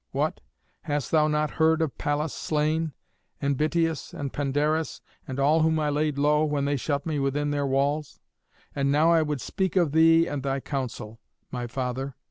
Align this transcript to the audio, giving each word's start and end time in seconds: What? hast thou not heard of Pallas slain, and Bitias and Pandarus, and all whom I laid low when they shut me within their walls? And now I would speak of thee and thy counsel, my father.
What? 0.13 0.41
hast 0.85 1.11
thou 1.11 1.27
not 1.27 1.51
heard 1.61 1.79
of 1.79 1.95
Pallas 1.99 2.33
slain, 2.33 2.93
and 3.39 3.55
Bitias 3.55 4.15
and 4.15 4.33
Pandarus, 4.33 4.99
and 5.27 5.39
all 5.39 5.61
whom 5.61 5.79
I 5.79 5.91
laid 5.91 6.17
low 6.17 6.43
when 6.43 6.65
they 6.65 6.75
shut 6.75 7.05
me 7.05 7.19
within 7.19 7.51
their 7.51 7.67
walls? 7.67 8.19
And 8.75 8.91
now 8.91 9.11
I 9.11 9.21
would 9.21 9.41
speak 9.41 9.75
of 9.75 9.91
thee 9.91 10.25
and 10.25 10.41
thy 10.41 10.59
counsel, 10.59 11.19
my 11.51 11.67
father. 11.67 12.15